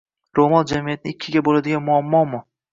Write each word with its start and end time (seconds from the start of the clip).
Ro‘mol 0.39 0.65
jamiyatni 0.71 1.15
ikkiga 1.17 1.45
bo‘ladigan 1.51 1.89
muammomi? 1.93 2.45